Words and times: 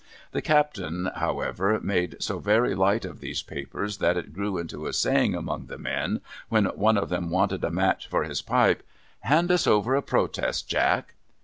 The 0.31 0.41
Captain, 0.41 1.11
however, 1.17 1.79
made 1.79 2.15
so 2.19 2.39
very 2.39 2.73
light 2.73 3.05
of 3.05 3.19
these 3.19 3.43
papers, 3.43 3.99
that 3.99 4.17
it 4.17 4.33
grew 4.33 4.57
into 4.57 4.87
a 4.87 4.93
saying 4.93 5.35
among 5.35 5.67
the 5.67 5.77
men, 5.77 6.21
when 6.49 6.65
one 6.73 6.97
of 6.97 7.09
them 7.09 7.29
wanted 7.29 7.63
a 7.63 7.69
match 7.69 8.07
for 8.07 8.23
his 8.23 8.41
pipe,' 8.41 8.81
Hand 9.19 9.51
us 9.51 9.67
over 9.67 9.93
a 9.93 10.01
Protest, 10.01 10.67
Jack 10.67 11.13